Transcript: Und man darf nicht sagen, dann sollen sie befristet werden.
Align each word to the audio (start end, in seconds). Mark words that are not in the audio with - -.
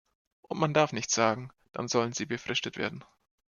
Und 0.47 0.57
man 0.57 0.73
darf 0.73 0.93
nicht 0.93 1.11
sagen, 1.11 1.51
dann 1.73 1.87
sollen 1.87 2.11
sie 2.11 2.25
befristet 2.25 2.75
werden. 2.75 3.03